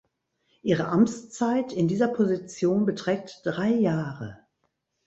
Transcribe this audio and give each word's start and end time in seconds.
Ihre 0.63 0.87
Amtszeit 0.87 1.73
in 1.73 1.87
dieser 1.87 2.07
Position 2.07 2.87
beträgt 2.87 3.41
drei 3.43 3.69
Jahre. 3.69 4.47